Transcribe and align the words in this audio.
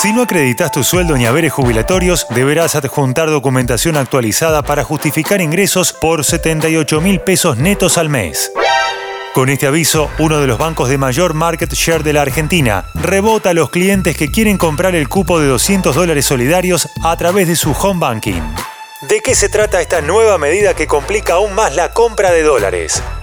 Si 0.00 0.12
no 0.12 0.22
acreditas 0.22 0.70
tu 0.70 0.84
sueldo 0.84 1.16
ni 1.16 1.26
haberes 1.26 1.52
jubilatorios, 1.52 2.28
deberás 2.30 2.76
adjuntar 2.76 3.30
documentación 3.30 3.96
actualizada 3.96 4.62
para 4.62 4.84
justificar 4.84 5.40
ingresos 5.40 5.92
por 5.92 6.24
78 6.24 7.00
mil 7.00 7.18
pesos 7.18 7.56
netos 7.56 7.98
al 7.98 8.08
mes. 8.08 8.52
Con 9.34 9.48
este 9.48 9.66
aviso, 9.66 10.08
uno 10.20 10.38
de 10.38 10.46
los 10.46 10.56
bancos 10.56 10.88
de 10.88 10.98
mayor 10.98 11.34
market 11.34 11.72
share 11.72 12.04
de 12.04 12.12
la 12.12 12.22
Argentina 12.22 12.84
rebota 12.94 13.50
a 13.50 13.54
los 13.54 13.70
clientes 13.70 14.16
que 14.16 14.30
quieren 14.30 14.56
comprar 14.56 14.94
el 14.94 15.08
cupo 15.08 15.40
de 15.40 15.48
200 15.48 15.92
dólares 15.92 16.26
solidarios 16.26 16.88
a 17.02 17.16
través 17.16 17.48
de 17.48 17.56
su 17.56 17.72
home 17.72 17.98
banking. 17.98 18.42
¿De 19.08 19.20
qué 19.20 19.34
se 19.34 19.48
trata 19.48 19.80
esta 19.80 20.00
nueva 20.00 20.38
medida 20.38 20.74
que 20.74 20.86
complica 20.86 21.34
aún 21.34 21.56
más 21.56 21.74
la 21.74 21.92
compra 21.92 22.30
de 22.30 22.44
dólares? 22.44 23.02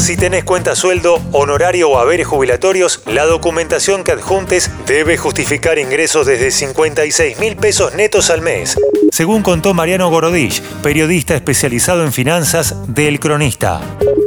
Si 0.00 0.16
tenés 0.16 0.44
cuenta 0.44 0.74
sueldo, 0.74 1.20
honorario 1.30 1.90
o 1.90 1.98
haberes 1.98 2.26
jubilatorios, 2.26 3.02
la 3.04 3.26
documentación 3.26 4.02
que 4.02 4.12
adjuntes 4.12 4.70
debe 4.86 5.18
justificar 5.18 5.78
ingresos 5.78 6.26
desde 6.26 6.50
56 6.50 7.38
mil 7.38 7.54
pesos 7.54 7.94
netos 7.94 8.30
al 8.30 8.40
mes. 8.40 8.78
Según 9.12 9.42
contó 9.42 9.74
Mariano 9.74 10.08
Gorodich, 10.08 10.62
periodista 10.82 11.34
especializado 11.34 12.02
en 12.02 12.14
finanzas 12.14 12.76
del 12.88 13.20
Cronista. 13.20 13.82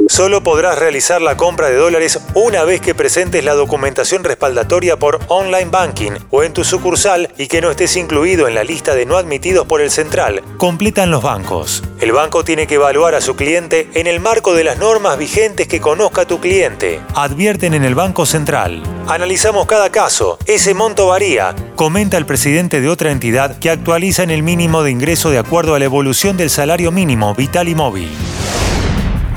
Solo 0.06 0.42
podrás 0.42 0.78
realizar 0.78 1.22
la 1.22 1.36
compra 1.36 1.70
de 1.70 1.76
dólares 1.76 2.20
una 2.34 2.64
vez 2.64 2.82
que 2.82 2.94
presentes 2.94 3.42
la 3.42 3.54
documentación 3.54 4.22
respaldatoria 4.22 4.98
por 4.98 5.20
online 5.28 5.70
banking 5.70 6.12
o 6.30 6.42
en 6.42 6.52
tu 6.52 6.62
sucursal 6.62 7.30
y 7.38 7.46
que 7.46 7.62
no 7.62 7.70
estés 7.70 7.96
incluido 7.96 8.46
en 8.46 8.54
la 8.54 8.64
lista 8.64 8.94
de 8.94 9.06
no 9.06 9.16
admitidos 9.16 9.66
por 9.66 9.80
el 9.80 9.90
central, 9.90 10.42
completan 10.58 11.10
los 11.10 11.22
bancos. 11.22 11.82
El 12.00 12.12
banco 12.12 12.44
tiene 12.44 12.66
que 12.66 12.74
evaluar 12.74 13.14
a 13.14 13.22
su 13.22 13.34
cliente 13.34 13.88
en 13.94 14.06
el 14.06 14.20
marco 14.20 14.52
de 14.52 14.64
las 14.64 14.78
normas 14.78 15.16
vigentes 15.16 15.68
que 15.68 15.80
conozca 15.80 16.26
tu 16.26 16.38
cliente. 16.38 17.00
Advierten 17.14 17.72
en 17.72 17.84
el 17.84 17.94
Banco 17.94 18.26
Central. 18.26 18.82
Analizamos 19.08 19.66
cada 19.66 19.90
caso. 19.90 20.38
Ese 20.44 20.74
monto 20.74 21.06
varía, 21.06 21.54
comenta 21.76 22.18
el 22.18 22.26
presidente 22.26 22.82
de 22.82 22.90
otra 22.90 23.10
entidad 23.10 23.58
que 23.58 23.70
actualiza 23.70 24.22
en 24.22 24.30
el 24.30 24.42
mínimo 24.42 24.82
de 24.82 24.90
ingreso 24.90 25.30
de 25.30 25.38
acuerdo 25.38 25.74
a 25.74 25.78
la 25.78 25.86
evolución 25.86 26.36
del 26.36 26.50
salario 26.50 26.92
mínimo 26.92 27.34
vital 27.34 27.68
y 27.68 27.74
móvil. 27.74 28.10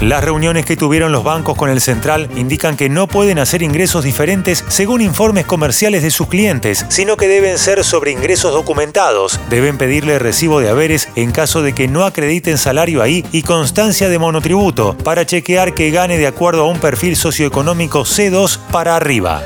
Las 0.01 0.23
reuniones 0.23 0.65
que 0.65 0.77
tuvieron 0.77 1.11
los 1.11 1.23
bancos 1.23 1.57
con 1.57 1.71
el 1.71 1.81
central 1.81 2.29
indican 2.35 2.77
que 2.77 2.87
no 2.87 3.07
pueden 3.07 3.39
hacer 3.39 3.63
ingresos 3.63 4.03
diferentes 4.03 4.63
según 4.67 5.01
informes 5.01 5.45
comerciales 5.45 6.03
de 6.03 6.11
sus 6.11 6.27
clientes, 6.27 6.85
sino 6.89 7.17
que 7.17 7.27
deben 7.27 7.57
ser 7.57 7.83
sobre 7.83 8.11
ingresos 8.11 8.53
documentados. 8.53 9.39
Deben 9.49 9.79
pedirle 9.79 10.19
recibo 10.19 10.59
de 10.59 10.69
haberes 10.69 11.09
en 11.15 11.31
caso 11.31 11.63
de 11.63 11.73
que 11.73 11.87
no 11.87 12.05
acrediten 12.05 12.59
salario 12.59 13.01
ahí 13.01 13.25
y 13.31 13.41
constancia 13.41 14.07
de 14.07 14.19
monotributo 14.19 14.95
para 15.03 15.25
chequear 15.25 15.73
que 15.73 15.89
gane 15.89 16.19
de 16.19 16.27
acuerdo 16.27 16.61
a 16.61 16.69
un 16.69 16.79
perfil 16.79 17.15
socioeconómico 17.15 18.01
C2 18.01 18.59
para 18.71 18.95
arriba. 18.95 19.41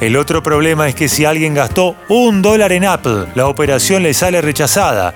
El 0.00 0.16
otro 0.16 0.42
problema 0.42 0.88
es 0.88 0.94
que 0.94 1.08
si 1.08 1.24
alguien 1.24 1.54
gastó 1.54 1.96
un 2.08 2.42
dólar 2.42 2.72
en 2.72 2.84
Apple, 2.84 3.26
la 3.34 3.46
operación 3.46 4.02
le 4.02 4.12
sale 4.12 4.42
rechazada. 4.42 5.14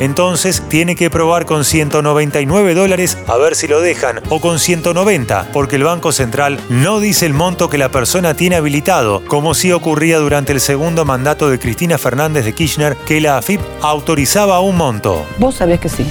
Entonces 0.00 0.62
tiene 0.70 0.96
que 0.96 1.10
probar 1.10 1.44
con 1.44 1.66
199 1.66 2.74
dólares 2.74 3.18
a 3.26 3.36
ver 3.36 3.54
si 3.54 3.68
lo 3.68 3.82
dejan 3.82 4.20
o 4.30 4.40
con 4.40 4.58
190 4.58 5.48
porque 5.52 5.76
el 5.76 5.84
Banco 5.84 6.12
Central 6.12 6.58
no 6.70 6.98
dice 6.98 7.26
el 7.26 7.34
monto 7.34 7.68
que 7.68 7.76
la 7.76 7.90
persona 7.90 8.34
tiene 8.34 8.56
habilitado, 8.56 9.22
como 9.26 9.52
si 9.52 9.70
ocurría 9.70 10.18
durante 10.18 10.52
el 10.52 10.60
segundo 10.60 11.04
mandato 11.04 11.50
de 11.50 11.58
Cristina 11.58 11.98
Fernández 11.98 12.46
de 12.46 12.54
Kirchner 12.54 12.96
que 12.96 13.20
la 13.20 13.36
AFIP 13.36 13.60
autorizaba 13.82 14.60
un 14.60 14.76
monto. 14.76 15.26
Vos 15.38 15.56
sabés 15.56 15.78
que 15.78 15.90
sí. 15.90 16.06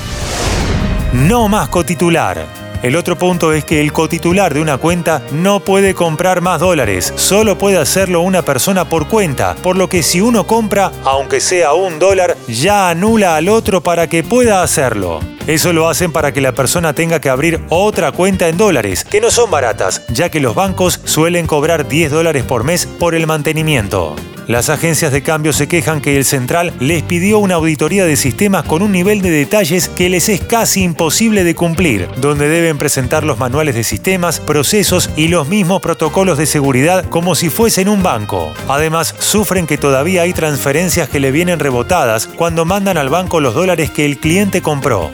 No 1.14 1.48
más 1.48 1.70
cotitular. 1.70 2.61
El 2.84 2.96
otro 2.96 3.16
punto 3.16 3.53
es 3.53 3.64
que 3.64 3.80
el 3.80 3.94
cotitular 3.94 4.56
de 4.56 4.59
una 4.59 4.78
cuenta 4.78 5.22
no 5.31 5.59
puede 5.59 5.94
comprar 5.94 6.42
más 6.42 6.59
dólares, 6.59 7.14
solo 7.16 7.56
puede 7.56 7.78
hacerlo 7.78 8.22
una 8.22 8.42
persona 8.42 8.90
por 8.90 9.08
cuenta, 9.08 9.56
por 9.62 9.78
lo 9.78 9.88
que 9.88 10.02
si 10.02 10.19
uno 10.19 10.47
compra, 10.47 10.91
aunque 11.03 11.41
sea 11.41 11.74
un 11.74 12.00
dólar, 12.00 12.36
ya 12.47 12.90
anula 12.90 13.36
al 13.36 13.50
otro 13.50 13.81
para 13.81 14.08
que 14.08 14.24
pueda 14.24 14.64
hacerlo. 14.64 15.20
Eso 15.47 15.74
lo 15.74 15.90
hacen 15.90 16.12
para 16.12 16.31
que 16.31 16.41
la 16.41 16.53
persona 16.53 16.94
tenga 16.94 17.19
que 17.19 17.29
abrir 17.29 17.62
otra 17.69 18.12
cuenta 18.12 18.47
en 18.47 18.57
dólares, 18.57 19.03
que 19.03 19.22
no 19.22 19.31
son 19.31 19.50
baratas, 19.50 20.03
ya 20.09 20.29
que 20.29 20.40
los 20.40 20.53
bancos 20.53 21.00
suelen 21.03 21.47
cobrar 21.47 21.88
10 21.88 22.12
dólares 22.12 22.44
por 22.44 22.63
mes 22.63 22.85
por 22.85 23.16
el 23.16 23.25
mantenimiento. 23.25 24.16
Las 24.47 24.69
agencias 24.69 25.12
de 25.12 25.22
cambio 25.22 25.53
se 25.53 25.68
quejan 25.68 26.02
que 26.02 26.18
el 26.18 26.25
central 26.25 26.74
les 26.79 27.03
pidió 27.03 27.40
una 27.40 27.56
auditoría 27.56 28.06
de 28.06 28.18
sistemas 28.18 28.66
con 28.66 28.81
un 28.81 28.91
nivel 28.91 29.22
de 29.22 29.29
detalles 29.29 29.88
que 29.88 30.09
les 30.09 30.29
es 30.29 30.41
casi 30.41 30.84
imposible 30.84 31.44
de 31.44 31.56
cumplir, 31.56 32.09
donde 32.18 32.50
deben 32.50 32.78
presentar 32.78 33.23
los 33.23 33.40
manuales 33.40 33.75
de 33.75 33.84
sistemas, 33.84 34.40
procesos 34.40 35.09
y 35.16 35.28
los 35.29 35.47
mismos 35.47 35.81
protocolos 35.81 36.38
de 36.38 36.47
seguridad 36.47 37.06
como 37.06 37.35
si 37.35 37.50
fuesen 37.50 37.88
un 37.88 38.03
banco. 38.03 38.53
Además, 38.68 39.16
sufren 39.19 39.68
que 39.68 39.78
todavía 39.78 40.23
hay 40.23 40.34
transferencias 40.34 41.08
que 41.08 41.19
le 41.19 41.31
vienen 41.31 41.59
rebotadas 41.59 42.28
cuando 42.28 42.66
mandan 42.66 42.97
al 42.97 43.09
banco 43.09 43.40
los 43.40 43.53
dólares 43.53 43.90
que 43.90 44.06
el 44.06 44.18
cliente 44.18 44.62
compró. 44.62 45.12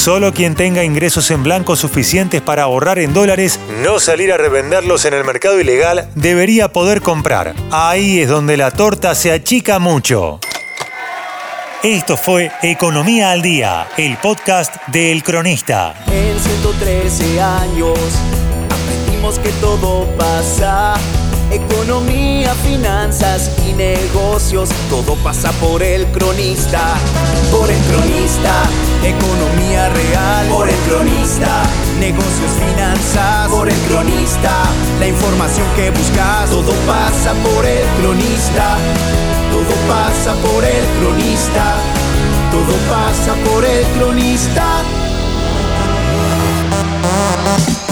Solo 0.00 0.32
quien 0.32 0.54
tenga 0.54 0.82
ingresos 0.82 1.30
en 1.30 1.42
blanco 1.42 1.76
suficientes 1.76 2.40
para 2.40 2.62
ahorrar 2.62 2.98
en 2.98 3.12
dólares, 3.12 3.60
no 3.82 4.00
salir 4.00 4.32
a 4.32 4.38
revenderlos 4.38 5.04
en 5.04 5.12
el 5.12 5.24
mercado 5.24 5.60
ilegal, 5.60 6.08
debería 6.14 6.72
poder 6.72 7.02
comprar. 7.02 7.54
Ahí 7.70 8.20
es 8.20 8.30
donde 8.30 8.56
la 8.56 8.70
torta 8.70 9.14
se 9.14 9.30
achica 9.30 9.78
mucho. 9.78 10.40
Esto 11.82 12.16
fue 12.16 12.50
Economía 12.62 13.32
al 13.32 13.42
Día, 13.42 13.88
el 13.98 14.16
podcast 14.16 14.74
de 14.86 15.12
El 15.12 15.22
Cronista. 15.22 15.94
En 16.06 16.40
113 16.40 17.42
años 17.42 17.98
aprendimos 18.70 19.38
que 19.38 19.50
todo 19.60 20.06
pasa 20.16 20.94
Economía, 21.50 22.54
finanzas 22.54 23.50
y 23.66 23.72
negocios, 23.72 24.70
todo 24.88 25.16
pasa 25.16 25.50
por 25.54 25.82
el 25.82 26.06
cronista. 26.12 26.94
Por 27.50 27.68
el 27.68 27.78
cronista, 27.82 28.62
economía 29.08 29.88
real. 29.88 30.46
Por 30.48 30.68
el 30.68 30.76
cronista, 30.88 31.62
negocios, 31.98 32.52
finanzas. 32.66 33.48
Por 33.48 33.68
el 33.68 33.78
cronista, 33.88 34.52
la 34.98 35.06
información 35.06 35.66
que 35.76 35.90
buscas, 35.90 36.50
todo 36.50 36.72
pasa 36.86 37.32
por 37.42 37.64
el 37.64 37.84
cronista. 38.00 38.76
Todo 39.50 39.74
pasa 39.88 40.34
por 40.42 40.64
el 40.64 40.84
cronista. 41.00 41.76
Todo 42.50 42.76
pasa 42.88 43.34
por 43.44 43.64
el 43.64 43.84
cronista. 43.98 44.84